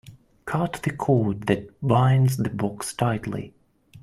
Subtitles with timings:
[0.45, 3.53] Cut the cord that binds the box tightly.